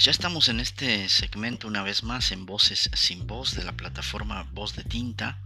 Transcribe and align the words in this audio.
Pues 0.00 0.06
ya 0.06 0.12
estamos 0.12 0.48
en 0.48 0.60
este 0.60 1.10
segmento 1.10 1.68
una 1.68 1.82
vez 1.82 2.04
más 2.04 2.32
en 2.32 2.46
Voces 2.46 2.88
sin 2.94 3.26
Voz 3.26 3.54
de 3.54 3.64
la 3.64 3.72
plataforma 3.72 4.48
Voz 4.54 4.74
de 4.74 4.82
Tinta. 4.82 5.36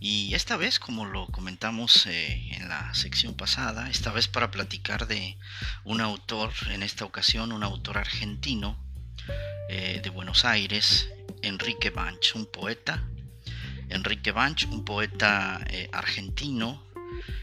Y 0.00 0.32
esta 0.32 0.56
vez, 0.56 0.78
como 0.78 1.04
lo 1.04 1.26
comentamos 1.26 2.06
eh, 2.06 2.52
en 2.52 2.70
la 2.70 2.94
sección 2.94 3.34
pasada, 3.34 3.90
esta 3.90 4.12
vez 4.12 4.28
para 4.28 4.50
platicar 4.50 5.06
de 5.06 5.36
un 5.84 6.00
autor, 6.00 6.54
en 6.70 6.82
esta 6.82 7.04
ocasión 7.04 7.52
un 7.52 7.62
autor 7.62 7.98
argentino 7.98 8.82
eh, 9.68 10.00
de 10.02 10.08
Buenos 10.08 10.46
Aires, 10.46 11.10
Enrique 11.42 11.90
Banch, 11.90 12.34
un 12.34 12.46
poeta. 12.46 13.04
Enrique 13.90 14.32
Banch, 14.32 14.64
un 14.68 14.86
poeta 14.86 15.60
eh, 15.68 15.90
argentino, 15.92 16.82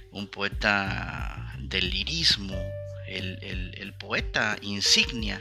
un 0.09 0.25
poeta 0.29 1.53
del 1.59 1.91
lirismo, 1.91 2.57
el 3.05 3.93
poeta 3.99 4.57
insignia 4.63 5.39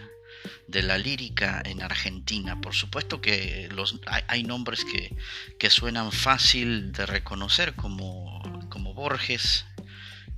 de 0.68 0.82
la 0.82 0.98
lírica 0.98 1.62
en 1.64 1.82
Argentina. 1.82 2.60
Por 2.60 2.74
supuesto 2.74 3.20
que 3.20 3.68
los, 3.74 4.00
hay, 4.28 4.42
nombres 4.42 4.84
que, 4.84 5.70
suenan 5.70 6.12
fácil 6.12 6.92
de 6.92 7.06
reconocer 7.06 7.74
como, 7.74 8.42
como 8.68 8.94
Borges, 8.94 9.64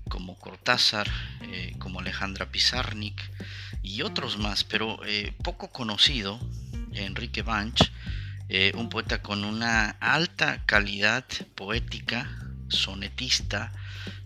como 0.09 0.39
Cortázar, 0.39 1.09
eh, 1.43 1.75
como 1.79 2.01
Alejandra 2.01 2.51
Pizarnik 2.51 3.21
y 3.83 4.03
otros 4.03 4.39
más, 4.39 4.65
pero 4.65 4.99
eh, 5.07 5.33
poco 5.43 5.71
conocido, 5.71 6.41
Enrique 6.93 7.43
Banch, 7.43 7.91
eh, 8.49 8.73
un 8.75 8.89
poeta 8.89 9.23
con 9.23 9.45
una 9.45 9.91
alta 10.01 10.65
calidad 10.67 11.25
poética, 11.55 12.29
sonetista, 12.69 13.73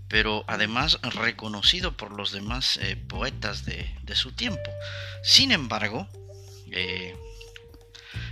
pero 0.09 0.45
además 0.49 0.99
reconocido 1.03 1.97
por 1.97 2.13
los 2.13 2.33
demás 2.33 2.79
eh, 2.83 2.97
poetas 2.97 3.65
de, 3.65 3.89
su 4.15 4.33
tiempo. 4.33 4.71
Sin 5.23 5.53
embargo, 5.53 6.09
eh, 6.73 7.15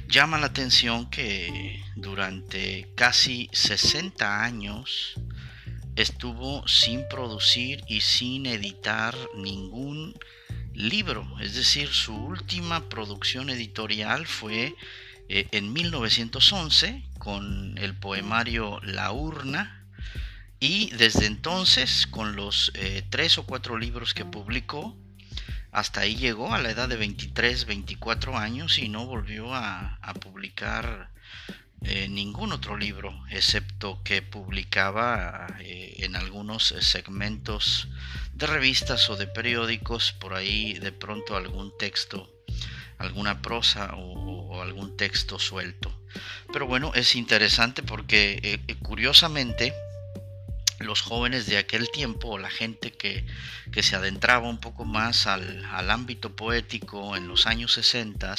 llama 0.09 0.39
la 0.39 0.47
atención 0.47 1.11
que 1.11 1.85
durante 1.95 2.89
casi 2.95 3.51
60 3.53 4.43
años 4.43 5.15
estuvo 5.97 6.67
sin 6.67 7.07
producir 7.09 7.85
y 7.89 8.01
sin 8.01 8.47
editar 8.47 9.15
ningún 9.37 10.15
libro, 10.75 11.27
es 11.41 11.55
decir, 11.55 11.89
su 11.89 12.15
última 12.15 12.89
producción 12.89 13.49
editorial 13.49 14.27
fue 14.27 14.75
eh, 15.29 15.49
en 15.53 15.73
1911 15.73 17.03
con 17.19 17.77
el 17.79 17.97
poemario 17.97 18.81
La 18.83 19.11
Urna, 19.11 19.76
y 20.67 20.91
desde 20.97 21.27
entonces, 21.27 22.09
con 22.09 22.35
los 22.35 22.73
eh, 22.75 23.05
tres 23.09 23.39
o 23.39 23.47
cuatro 23.47 23.79
libros 23.79 24.15
que 24.15 24.25
publicó, 24.25 24.97
hasta 25.71 26.01
ahí 26.01 26.17
llegó 26.17 26.53
a 26.53 26.59
la 26.59 26.71
edad 26.71 26.89
de 26.89 26.97
23, 26.97 27.67
24 27.67 28.37
años 28.37 28.81
y 28.81 28.89
no 28.89 29.07
volvió 29.07 29.55
a, 29.55 30.01
publicar 30.21 31.11
eh, 31.83 32.09
ningún 32.09 32.51
otro 32.51 32.77
libro, 32.77 33.15
excepto 33.31 34.03
que 34.03 34.23
publicaba 34.23 35.47
eh, 35.61 35.99
en 35.99 36.17
algunos 36.17 36.75
segmentos 36.81 37.87
de 38.33 38.49
revistas 38.49 39.09
o 39.09 39.17
de 39.17 39.29
periódicos, 39.29 40.15
por 40.15 40.35
ahí 40.35 40.73
de 40.81 40.91
pronto 40.91 41.37
algún 41.37 41.79
texto, 41.79 42.29
alguna 42.99 43.41
prosa 43.41 43.95
o 43.95 44.61
algún 44.61 44.97
texto 44.97 45.39
suelto. 45.39 45.97
Pero 46.53 46.67
bueno, 46.67 46.91
es 46.97 47.15
interesante 47.15 47.85
porque 47.85 48.61
curiosamente, 48.83 49.73
los 50.79 51.01
jóvenes 51.01 51.47
de 51.47 51.59
aquel 51.59 51.91
tiempo 51.91 52.39
la 52.39 52.51
gente 52.51 52.93
que, 52.93 53.25
se 53.83 53.97
adentraba 53.97 54.49
un 54.49 54.59
poco 54.59 54.85
más 54.85 55.27
al, 55.27 55.91
ámbito 55.91 56.35
poético 56.35 57.17
en 57.17 57.29
los 57.29 57.47
años 57.47 57.73
60, 57.75 58.35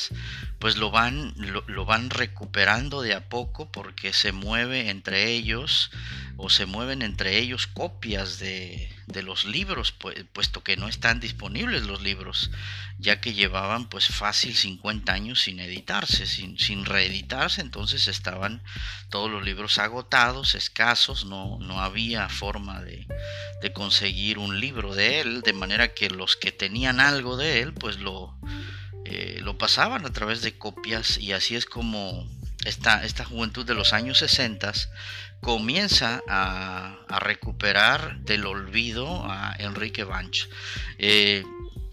pues 0.59 0.77
lo 0.77 0.91
van, 0.91 1.33
lo, 1.67 1.85
van 1.85 2.09
recuperando 2.09 3.01
de 3.01 3.13
a 3.13 3.29
poco 3.29 3.71
porque 3.71 4.13
se 4.13 4.31
mueve 4.31 4.89
entre 4.89 5.31
ellos 5.31 5.91
o 6.37 6.49
se 6.49 6.65
mueven 6.65 7.01
entre 7.01 7.37
ellos 7.37 7.67
copias 7.67 8.39
de, 8.39 8.89
de 9.07 9.23
los 9.23 9.45
libros, 9.45 9.93
puesto 10.33 10.63
que 10.63 10.75
no 10.75 10.89
están 10.89 11.21
disponibles 11.21 11.83
los 11.83 12.01
libros, 12.03 12.51
ya 12.99 13.21
que 13.21 13.33
llevaban 13.33 13.87
pues 13.87 14.07
fácil 14.07 14.53
50 14.53 15.13
años 15.13 15.41
sin 15.41 15.61
editarse, 15.61 16.25
sin, 16.25 16.59
sin 16.59 16.83
reeditarse, 16.83 17.61
entonces 17.61 18.09
estaban 18.09 18.61
todos 19.09 19.31
los 19.31 19.45
libros 19.45 19.79
agotados, 19.79 20.55
escasos, 20.55 21.25
no, 21.25 21.57
no 21.59 21.79
había 21.79 22.27
forma 22.27 22.81
de, 22.81 23.07
de 23.61 23.73
conseguir 23.73 24.39
un 24.39 24.59
libro 24.59 24.93
de 24.93 25.21
él, 25.21 25.41
de 25.41 25.53
manera 25.53 25.93
que 25.93 26.09
los 26.09 26.35
que 26.35 26.51
tenían 26.51 26.99
algo 26.99 27.37
de 27.37 27.61
él, 27.61 27.73
pues 27.73 27.99
lo, 27.99 28.37
eh, 29.05 29.39
lo 29.41 29.57
pasaban 29.57 30.05
a 30.05 30.11
través 30.11 30.41
de 30.41 30.57
copias 30.57 31.17
y 31.17 31.31
así 31.31 31.55
es 31.55 31.65
como 31.65 32.27
esta, 32.65 33.03
esta 33.03 33.25
juventud 33.25 33.65
de 33.65 33.75
los 33.75 33.93
años 33.93 34.17
60 34.19 34.73
comienza 35.41 36.21
a, 36.27 36.97
recuperar 37.19 38.19
del 38.21 38.45
olvido 38.45 39.25
a 39.29 39.55
Enrique 39.59 40.03
Banch. 40.03 40.49
Eh, 40.97 41.43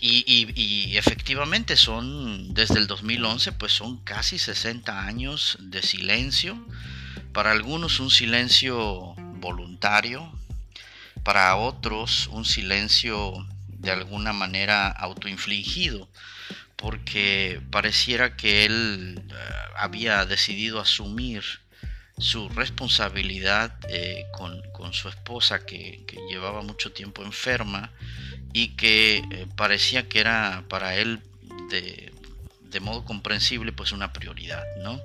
y, 0.07 0.97
efectivamente 0.99 1.77
son, 1.77 2.53
desde 2.53 2.79
el 2.79 2.87
2011, 2.87 3.53
pues 3.53 3.73
son 3.73 4.05
casi 4.05 4.39
60 4.39 5.07
años 5.07 5.57
de 5.61 5.83
silencio. 5.83 6.63
Para 7.33 7.53
algunos 7.53 8.01
un 8.01 8.11
silencio 8.11 9.15
voluntario, 9.41 10.31
para 11.23 11.57
otros 11.57 12.29
un 12.29 12.45
silencio 12.45 13.47
de 13.69 13.93
alguna 13.93 14.33
manera 14.33 14.89
autoinfligido, 14.89 16.09
porque 16.85 17.63
pareciera 17.71 18.37
que 18.37 18.67
él 18.67 19.19
eh, 19.19 19.35
había 19.75 20.27
decidido 20.27 20.81
asumir 20.83 21.43
su 22.19 22.51
responsabilidad 22.51 23.75
eh, 23.89 24.27
con, 24.33 24.63
su 24.93 25.09
esposa 25.09 25.65
que, 25.65 26.05
llevaba 26.29 26.61
mucho 26.61 26.93
tiempo 26.93 27.25
enferma 27.25 27.91
y 28.53 28.77
que 28.77 29.25
eh, 29.31 29.47
parecía 29.57 30.11
que 30.11 30.21
era 30.21 30.65
para 30.69 30.97
él 30.97 31.23
de, 31.71 32.13
modo 32.83 33.07
comprensible 33.07 33.73
pues 33.73 33.93
una 33.93 34.13
prioridad 34.13 34.65
¿no? 34.83 35.01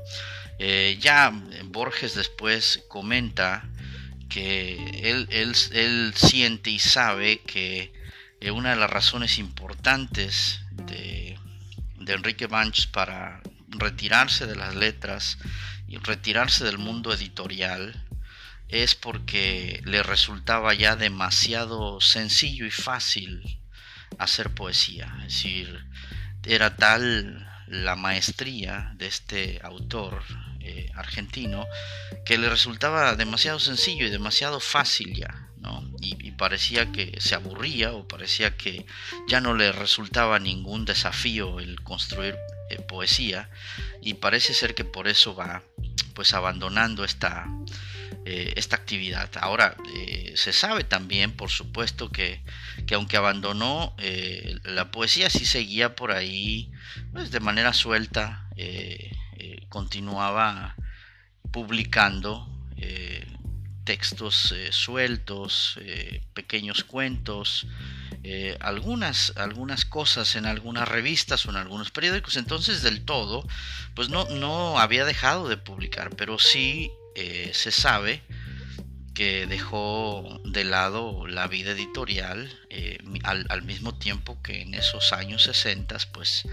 Ya 0.99 1.31
Borges 1.65 2.15
después 2.15 2.83
comenta 2.89 3.63
que 4.27 4.73
él, 5.03 5.29
él, 5.29 6.13
siente 6.15 6.71
y 6.71 6.79
sabe 6.79 7.39
que 7.39 7.93
una 8.51 8.71
de 8.71 8.75
las 8.75 8.89
razones 8.89 9.37
importantes 9.37 10.61
de, 10.71 11.38
de 12.09 12.15
Enrique 12.15 12.47
Banch 12.47 12.89
para 12.89 13.39
retirarse 13.67 14.47
de 14.47 14.55
las 14.55 14.73
letras 14.73 15.37
y 15.87 15.97
retirarse 15.97 16.63
del 16.63 16.79
mundo 16.79 17.13
editorial 17.13 18.03
es 18.67 18.95
porque 18.95 19.81
le 19.85 20.01
resultaba 20.01 20.73
ya 20.73 20.95
demasiado 20.95 22.01
sencillo 22.01 22.65
y 22.65 22.71
fácil 22.71 23.61
hacer 24.17 24.49
poesía. 24.55 25.13
Es 25.19 25.33
decir, 25.35 25.85
era 26.43 26.75
tal 26.75 27.47
la 27.67 27.95
maestría 27.95 28.91
de 28.95 29.05
este 29.05 29.59
autor 29.63 30.23
eh, 30.61 30.91
argentino 30.95 31.67
que 32.25 32.39
le 32.39 32.49
resultaba 32.49 33.15
demasiado 33.15 33.59
sencillo 33.59 34.07
y 34.07 34.09
demasiado 34.09 34.59
fácil 34.59 35.13
ya. 35.13 35.48
Y, 36.01 36.31
parecía 36.31 36.91
que 36.91 37.17
se 37.19 37.35
aburría 37.35 37.91
o 37.93 38.07
parecía 38.07 38.55
que 38.55 38.85
ya 39.27 39.41
no 39.41 39.53
le 39.53 39.71
resultaba 39.71 40.39
ningún 40.39 40.85
desafío 40.85 41.59
el 41.59 41.81
construir 41.81 42.35
eh, 42.69 42.77
poesía 42.81 43.49
y 44.01 44.15
parece 44.15 44.53
ser 44.53 44.73
que 44.73 44.85
por 44.85 45.07
eso 45.07 45.35
va 45.35 45.63
pues 46.13 46.33
abandonando 46.33 47.03
esta, 47.03 47.47
eh, 48.25 48.53
esta 48.55 48.77
actividad. 48.77 49.29
Ahora, 49.41 49.75
eh, 49.95 50.33
se 50.35 50.53
sabe 50.53 50.83
también, 50.83 51.31
por 51.33 51.49
supuesto, 51.49 52.09
que, 52.09 52.41
que 52.87 52.95
aunque 52.95 53.17
abandonó 53.17 53.95
la 54.63 54.91
poesía, 54.91 55.29
sí 55.29 55.45
seguía 55.45 55.95
por 55.95 56.11
ahí 56.11 56.71
pues, 57.11 57.31
de 57.31 57.39
manera 57.39 57.73
suelta, 57.73 58.49
continuaba 59.69 60.75
publicando 61.51 62.47
textos 63.89 64.53
sueltos, 64.69 65.79
pequeños 66.35 66.83
cuentos, 66.83 67.65
eh, 68.21 68.57
algunas, 68.59 69.33
algunas 69.37 69.85
cosas 69.85 70.35
en 70.35 70.45
algunas 70.45 70.87
revistas 70.87 71.45
o 71.45 71.51
en 71.51 71.55
algunos 71.55 71.89
periódicos, 71.89 72.35
entonces 72.35 72.83
del 72.83 73.05
todo, 73.05 73.47
pues 73.95 74.09
no, 74.09 74.25
no 74.25 74.77
había 74.77 75.05
dejado 75.05 75.47
de 75.47 75.55
publicar, 75.55 76.09
pero 76.17 76.37
sí 76.37 76.91
eh, 77.15 77.51
se 77.53 77.71
sabe 77.71 78.21
que 79.19 79.47
dejó 79.47 80.39
de 80.45 80.63
lado 80.63 81.27
la 81.27 81.49
vida 81.49 81.71
editorial 81.71 82.57
eh, 82.69 82.99
al, 83.23 83.63
mismo 83.63 83.93
tiempo 83.93 84.41
que 84.41 84.61
en 84.61 84.73
esos 84.73 85.11
años 85.11 85.43
60 85.43 85.97
pues 86.13 86.47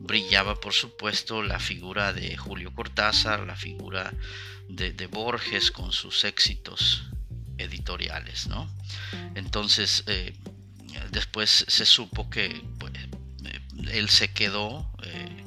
brillaba 0.00 0.60
por 0.60 0.74
supuesto 0.74 1.42
la 1.42 1.58
figura 1.58 2.12
de 2.12 2.36
Julio 2.36 2.74
Cortázar, 2.74 3.46
la 3.46 3.56
figura 3.56 4.12
de, 4.68 5.06
Borges 5.06 5.70
con 5.70 5.92
sus 5.92 6.24
éxitos 6.24 7.04
editoriales, 7.56 8.48
¿no? 8.48 8.70
Entonces, 9.34 10.04
después 11.12 11.64
se 11.68 11.86
supo 11.86 12.28
que 12.28 12.62
pues, 12.78 12.92
él 13.92 14.10
se 14.10 14.30
quedó 14.30 14.92
eh, 15.04 15.42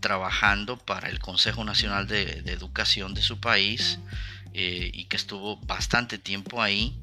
trabajando 0.00 0.76
para 0.76 1.08
el 1.08 1.18
Consejo 1.18 1.64
Nacional 1.64 2.06
de, 2.06 2.42
Educación 2.44 3.14
de 3.14 3.22
su 3.22 3.40
país 3.40 3.98
eh, 4.52 4.90
y 4.92 5.04
que 5.04 5.16
estuvo 5.16 5.56
bastante 5.58 6.18
tiempo 6.18 6.62
ahí, 6.62 6.98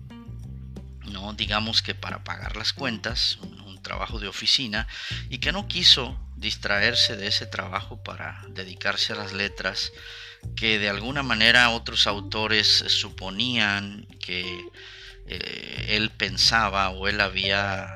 no 1.06 1.34
digamos 1.34 1.82
que 1.82 1.96
para 1.96 2.24
pagar 2.24 2.58
las 2.58 2.74
cuentas, 2.74 3.38
un, 3.42 3.58
trabajo 3.84 4.20
de 4.20 4.28
oficina, 4.28 4.86
y 5.30 5.38
que 5.38 5.54
no 5.54 5.70
quiso 5.70 6.20
distraerse 6.36 7.16
de 7.16 7.28
ese 7.28 7.46
trabajo 7.46 8.04
para 8.04 8.44
dedicarse 8.50 9.14
a 9.14 9.16
las 9.16 9.32
letras, 9.32 9.94
que 10.58 10.78
de 10.78 10.90
alguna 10.90 11.24
manera 11.24 11.70
otros 11.70 12.06
autores 12.06 12.84
suponían 12.90 14.06
que 14.20 14.44
eh, 15.28 15.86
él 15.90 16.10
pensaba 16.10 16.90
o 16.90 17.08
él 17.08 17.22
había 17.22 17.88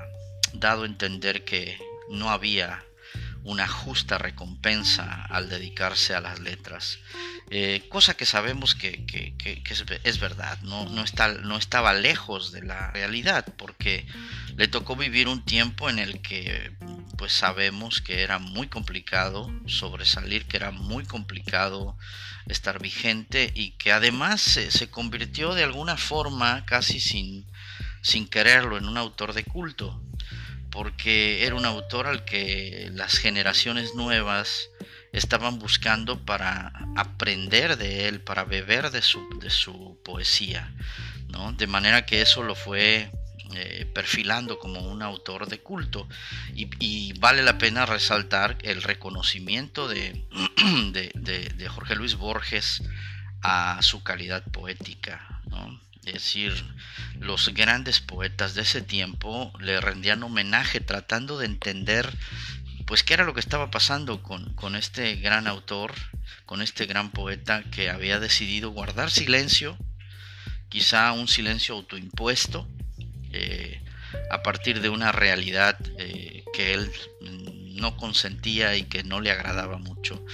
dado 0.53 0.83
a 0.83 0.85
entender 0.85 1.43
que 1.43 1.77
no 2.09 2.29
había 2.29 2.85
una 3.43 3.67
justa 3.67 4.17
recompensa 4.17 5.25
al 5.25 5.49
dedicarse 5.49 6.13
a 6.13 6.21
las 6.21 6.39
letras. 6.39 6.99
Eh, 7.49 7.87
cosa 7.89 8.15
que 8.15 8.25
sabemos 8.25 8.75
que, 8.75 9.03
es, 10.03 10.19
verdad, 10.19 10.59
no, 10.61 10.87
no, 10.89 11.03
está, 11.03 11.33
no 11.33 11.57
estaba 11.57 11.93
lejos 11.93 12.51
de 12.51 12.61
la 12.63 12.91
realidad, 12.91 13.45
porque 13.57 14.05
le 14.55 14.67
tocó 14.67 14.95
vivir 14.95 15.27
un 15.27 15.43
tiempo 15.43 15.89
en 15.89 15.99
el 15.99 16.21
que 16.21 16.71
pues 17.17 17.33
sabemos 17.33 18.01
que 18.01 18.21
era 18.21 18.39
muy 18.39 18.67
complicado 18.67 19.51
sobresalir, 19.67 20.45
que 20.45 20.57
era 20.57 20.71
muy 20.71 21.05
complicado 21.05 21.97
estar 22.47 22.81
vigente 22.81 23.51
y 23.53 23.71
que 23.71 23.91
además 23.91 24.41
se, 24.41 24.71
se 24.71 24.89
convirtió 24.89 25.53
de 25.53 25.63
alguna 25.63 25.97
forma, 25.97 26.65
casi 26.65 26.99
sin, 26.99 27.45
sin 28.01 28.27
quererlo, 28.27 28.77
en 28.77 28.87
un 28.87 28.97
autor 28.97 29.33
de 29.33 29.43
culto 29.43 30.01
porque 30.71 31.45
era 31.45 31.55
un 31.55 31.65
autor 31.65 32.07
al 32.07 32.25
que 32.25 32.89
las 32.93 33.17
generaciones 33.17 33.93
nuevas 33.93 34.69
estaban 35.11 35.59
buscando 35.59 36.25
para 36.25 36.71
aprender 36.95 37.77
de 37.77 38.07
él, 38.07 38.21
para 38.21 38.45
beber 38.45 38.91
de 38.91 39.01
su, 39.01 39.27
de 39.39 39.49
su 39.49 39.99
poesía, 40.03 40.73
¿no? 41.27 41.51
De 41.53 41.67
manera 41.67 42.05
que 42.05 42.21
eso 42.21 42.43
lo 42.43 42.55
fue 42.55 43.11
eh, 43.53 43.85
perfilando 43.93 44.59
como 44.59 44.79
un 44.79 45.01
autor 45.01 45.47
de 45.47 45.59
culto 45.59 46.07
y, 46.55 47.11
vale 47.19 47.43
la 47.43 47.57
pena 47.57 47.85
resaltar 47.85 48.57
el 48.61 48.81
reconocimiento 48.81 49.87
de, 49.89 50.23
de, 51.13 51.67
Jorge 51.67 51.95
Luis 51.95 52.15
Borges 52.15 52.81
a 53.41 53.79
su 53.81 54.03
calidad 54.03 54.43
poética, 54.51 55.41
¿no? 55.49 55.81
Es 56.05 56.13
decir, 56.13 56.53
los 57.19 57.53
grandes 57.53 57.99
poetas 57.99 58.55
de 58.55 58.63
ese 58.63 58.81
tiempo 58.81 59.53
le 59.59 59.79
rendían 59.79 60.23
homenaje 60.23 60.79
tratando 60.79 61.37
de 61.37 61.45
entender 61.45 62.11
pues 62.85 63.03
qué 63.03 63.13
era 63.13 63.23
lo 63.23 63.33
que 63.33 63.39
estaba 63.39 63.71
pasando 63.71 64.21
con, 64.21 64.53
con 64.53 64.75
este 64.75 65.15
gran 65.15 65.47
autor, 65.47 65.93
con 66.45 66.61
este 66.61 66.85
gran 66.85 67.11
poeta 67.11 67.63
que 67.71 67.89
había 67.89 68.19
decidido 68.19 68.71
guardar 68.71 69.11
silencio, 69.11 69.77
quizá 70.67 71.11
un 71.13 71.27
silencio 71.27 71.75
autoimpuesto, 71.75 72.67
eh, 73.31 73.81
a 74.29 74.43
partir 74.43 74.81
de 74.81 74.89
una 74.89 75.11
realidad 75.11 75.77
eh, 75.97 76.43
que 76.53 76.73
él 76.73 76.91
no 77.21 77.95
consentía 77.95 78.75
y 78.75 78.83
que 78.83 79.03
no 79.03 79.21
le 79.21 79.31
agradaba 79.31 79.77
mucho. 79.77 80.25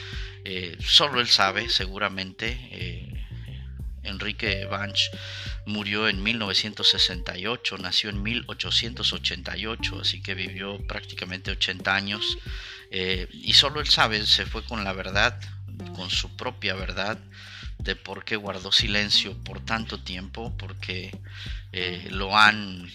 Eh, 0.43 0.77
solo 0.79 1.19
él 1.19 1.27
sabe, 1.27 1.69
seguramente, 1.69 3.06
Enrique 4.07 4.65
Banch 4.65 5.11
murió 5.65 6.07
en 6.07 6.23
1968, 6.23 7.77
nació 7.77 8.09
en 8.09 8.23
1888, 8.23 9.99
así 10.01 10.21
que 10.21 10.35
vivió 10.35 10.77
prácticamente 10.87 11.51
80 11.51 11.95
años. 11.95 12.37
Eh, 12.91 13.27
y 13.31 13.53
solo 13.53 13.79
él 13.79 13.87
sabe, 13.87 14.25
se 14.25 14.45
fue 14.45 14.63
con 14.63 14.83
la 14.83 14.93
verdad, 14.93 15.39
con 15.95 16.09
su 16.09 16.35
propia 16.35 16.73
verdad, 16.73 17.19
de 17.79 17.95
por 17.95 18.25
qué 18.25 18.35
guardó 18.35 18.71
silencio 18.71 19.37
por 19.43 19.63
tanto 19.63 19.99
tiempo, 19.99 20.55
porque 20.57 21.17
eh, 21.71 22.07
lo 22.11 22.37
han, 22.37 22.89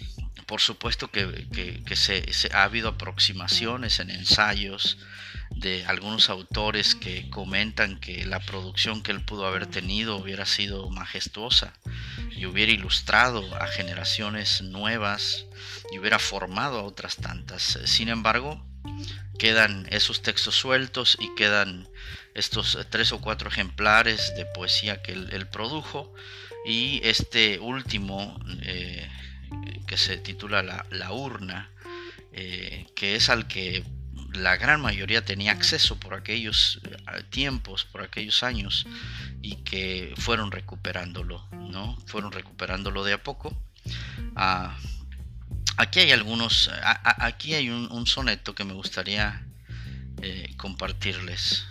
por 0.46 0.60
supuesto 0.60 1.10
que, 1.10 1.82
se, 1.94 2.50
ha 2.52 2.64
habido 2.64 2.90
aproximaciones 2.90 4.00
en 4.00 4.10
ensayos, 4.10 4.98
de 5.50 5.84
algunos 5.84 6.30
autores 6.30 6.94
que 6.94 7.28
comentan 7.28 8.00
que 8.00 8.24
la 8.24 8.40
producción 8.40 9.02
que 9.02 9.12
él 9.12 9.22
pudo 9.22 9.46
haber 9.46 9.66
tenido 9.66 10.16
hubiera 10.16 10.46
sido 10.46 10.88
majestuosa 10.88 11.74
y 12.30 12.46
hubiera 12.46 12.72
ilustrado 12.72 13.44
a 13.56 13.66
generaciones 13.66 14.62
nuevas 14.62 15.44
y 15.92 15.98
hubiera 15.98 16.18
formado 16.18 16.78
a 16.78 16.84
otras 16.84 17.16
tantas. 17.16 17.78
Sin 17.84 18.08
embargo, 18.08 18.64
quedan 19.38 19.86
esos 19.90 20.22
textos 20.22 20.54
sueltos 20.54 21.16
y 21.20 21.34
quedan 21.34 21.88
estos 22.34 22.78
tres 22.90 23.12
o 23.12 23.20
cuatro 23.20 23.48
ejemplares 23.48 24.34
de 24.36 24.46
poesía 24.46 25.02
que 25.02 25.12
él, 25.12 25.46
produjo 25.50 26.12
y 26.64 27.00
este 27.02 27.58
último 27.58 28.38
eh, 28.62 29.08
que 29.86 29.96
se 29.96 30.16
titula 30.16 30.62
La, 30.62 31.12
urna, 31.12 31.70
eh, 32.32 32.86
que 32.94 33.16
es 33.16 33.28
al 33.28 33.46
que 33.46 33.84
la 34.32 34.56
gran 34.56 34.80
mayoría 34.80 35.24
tenía 35.24 35.52
acceso 35.52 35.98
por 35.98 36.14
aquellos 36.14 36.80
eh, 36.84 37.22
tiempos, 37.30 37.84
por 37.84 38.02
aquellos 38.02 38.42
años, 38.42 38.86
y 39.42 39.56
que 39.56 40.14
fueron 40.16 40.50
recuperándolo, 40.50 41.46
¿no? 41.52 41.98
Fueron 42.06 42.32
recuperándolo 42.32 43.04
de 43.04 43.14
a 43.14 43.22
poco. 43.22 43.56
Aquí 45.76 46.00
hay 46.00 46.12
algunos, 46.12 46.70
aquí 47.04 47.54
hay 47.54 47.70
un, 47.70 48.06
soneto 48.06 48.54
que 48.54 48.64
me 48.64 48.74
gustaría 48.74 49.44
eh, 50.22 50.52
compartirles 50.56 51.66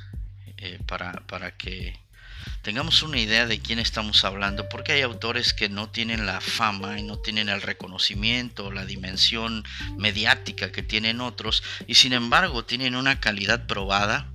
eh, 0.57 0.79
para, 0.85 1.13
para 1.27 1.51
que 1.51 1.99
tengamos 2.61 3.03
una 3.03 3.19
idea 3.19 3.45
de 3.45 3.59
quién 3.59 3.79
estamos 3.79 4.23
hablando, 4.23 4.69
porque 4.69 4.93
hay 4.93 5.01
autores 5.01 5.53
que 5.53 5.69
no 5.69 5.89
tienen 5.89 6.25
la 6.25 6.41
fama 6.41 6.99
y 6.99 7.03
no 7.03 7.17
tienen 7.17 7.49
el 7.49 7.61
reconocimiento, 7.61 8.71
la 8.71 8.85
dimensión 8.85 9.63
mediática 9.97 10.71
que 10.71 10.83
tienen 10.83 11.21
otros, 11.21 11.63
y 11.87 11.95
sin 11.95 12.13
embargo 12.13 12.65
tienen 12.65 12.95
una 12.95 13.19
calidad 13.19 13.67
probada 13.67 14.27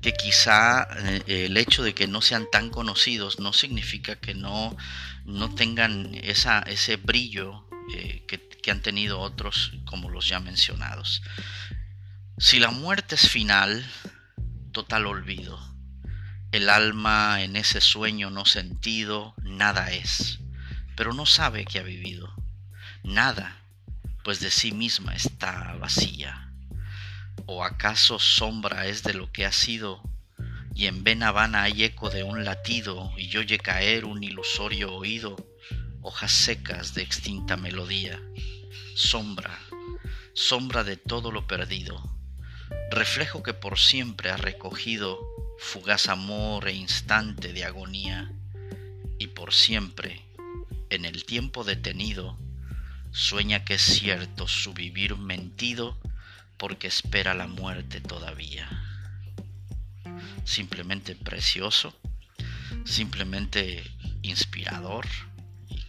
que 0.00 0.12
quizá 0.12 0.88
eh, 1.26 1.46
el 1.46 1.56
hecho 1.56 1.82
de 1.82 1.94
que 1.94 2.08
no 2.08 2.22
sean 2.22 2.48
tan 2.50 2.70
conocidos 2.70 3.38
no 3.38 3.52
significa 3.52 4.16
que 4.16 4.34
no, 4.34 4.76
no 5.24 5.54
tengan 5.54 6.12
esa, 6.14 6.58
ese 6.60 6.96
brillo 6.96 7.64
eh, 7.94 8.24
que, 8.26 8.70
han 8.70 8.80
tenido 8.80 9.20
otros 9.20 9.72
como 9.84 10.08
los 10.08 10.28
ya 10.28 10.40
mencionados. 10.40 11.22
Si 12.38 12.58
la 12.58 12.70
muerte 12.70 13.16
es 13.16 13.28
final, 13.28 13.84
total 14.72 15.06
olvido 15.06 15.72
el 16.52 16.68
alma 16.68 17.42
en 17.42 17.56
ese 17.56 17.80
sueño 17.80 18.28
no 18.28 18.44
sentido 18.44 19.34
nada 19.42 19.90
es, 19.90 20.38
pero 20.94 21.14
no 21.14 21.24
sabe 21.24 21.64
que 21.64 21.78
ha 21.78 21.82
vivido. 21.82 22.30
Nada, 23.02 23.56
pues 24.22 24.40
de 24.40 24.50
sí 24.50 24.72
misma 24.72 25.14
está 25.14 25.74
vacía. 25.80 26.52
¿O 27.46 27.64
acaso 27.64 28.18
sombra 28.18 28.86
es 28.86 29.02
de 29.02 29.14
lo 29.14 29.32
que 29.32 29.46
ha 29.46 29.52
sido? 29.52 30.02
Y 30.74 30.86
en 30.86 31.02
vena 31.04 31.32
vana 31.32 31.62
hay 31.62 31.84
eco 31.84 32.10
de 32.10 32.22
un 32.22 32.44
latido 32.44 33.10
y 33.16 33.34
oye 33.38 33.58
caer 33.58 34.04
un 34.04 34.22
ilusorio 34.22 34.94
oído, 34.94 35.36
hojas 36.02 36.32
secas 36.32 36.94
de 36.94 37.02
extinta 37.02 37.56
melodía. 37.56 38.20
Sombra, 38.94 39.58
sombra 40.34 40.84
de 40.84 40.96
todo 40.96 41.30
lo 41.30 41.46
perdido, 41.46 42.02
reflejo 42.90 43.42
que 43.42 43.54
por 43.54 43.78
siempre 43.78 44.30
ha 44.30 44.36
recogido 44.36 45.18
fugaz 45.58 46.08
amor 46.08 46.68
e 46.68 46.74
instante 46.74 47.52
de 47.52 47.64
agonía, 47.64 48.32
y 49.18 49.28
por 49.28 49.54
siempre, 49.54 50.20
en 50.90 51.04
el 51.04 51.24
tiempo 51.24 51.62
detenido, 51.62 52.36
sueña 53.12 53.64
que 53.64 53.74
es 53.74 53.82
cierto 53.82 54.48
su 54.48 54.74
vivir 54.74 55.16
mentido 55.16 55.96
porque 56.58 56.88
espera 56.88 57.34
la 57.34 57.46
muerte 57.46 58.00
todavía. 58.00 58.68
Simplemente 60.44 61.14
precioso, 61.14 61.94
simplemente 62.84 63.84
inspirador 64.22 65.06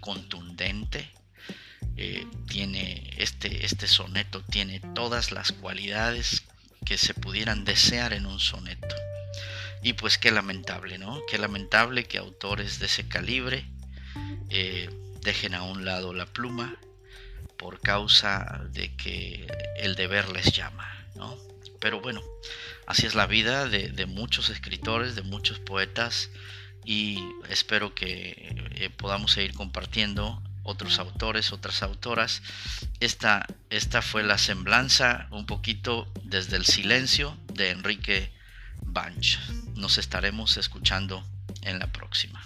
contundente. 0.03 1.09
Eh, 1.95 2.27
tiene 2.47 3.13
este, 3.17 3.65
este 3.65 3.87
soneto 3.87 4.41
tiene 4.43 4.81
todas 4.93 5.31
las 5.31 5.51
cualidades 5.51 6.43
que 6.85 6.97
se 6.97 7.13
pudieran 7.13 7.63
desear 7.63 8.11
en 8.11 8.25
un 8.25 8.39
soneto. 8.39 8.95
Y 9.81 9.93
pues 9.93 10.17
qué 10.17 10.31
lamentable, 10.31 10.97
¿no? 10.97 11.21
Qué 11.29 11.37
lamentable 11.37 12.03
que 12.03 12.17
autores 12.17 12.79
de 12.79 12.87
ese 12.87 13.07
calibre 13.07 13.65
eh, 14.49 14.89
dejen 15.21 15.55
a 15.55 15.63
un 15.63 15.85
lado 15.85 16.13
la 16.13 16.25
pluma 16.25 16.77
por 17.57 17.79
causa 17.79 18.61
de 18.71 18.93
que 18.95 19.47
el 19.77 19.95
deber 19.95 20.29
les 20.29 20.51
llama, 20.51 21.07
¿no? 21.15 21.37
Pero 21.79 22.01
bueno, 22.01 22.21
así 22.87 23.05
es 23.05 23.15
la 23.15 23.25
vida 23.25 23.67
de, 23.67 24.05
muchos 24.05 24.49
escritores, 24.49 25.15
de 25.15 25.21
muchos 25.21 25.59
poetas 25.59 26.29
y 26.85 27.19
espero 27.49 27.93
que 27.95 28.55
eh, 28.75 28.89
podamos 28.89 29.33
seguir 29.33 29.53
compartiendo 29.53 30.41
otros 30.63 30.99
autores, 30.99 31.51
otras 31.51 31.83
autoras. 31.83 32.41
Esta, 32.99 33.45
esta 33.69 34.01
fue 34.01 34.23
la 34.23 34.37
semblanza 34.37 35.27
un 35.31 35.45
poquito 35.45 36.11
desde 36.23 36.57
el 36.57 36.65
silencio 36.65 37.37
de 37.53 37.71
Enrique 37.71 38.33
Bunch. 38.81 39.39
Nos 39.75 39.97
estaremos 39.97 40.57
escuchando 40.57 41.25
en 41.61 41.79
la 41.79 41.91
próxima. 41.91 42.43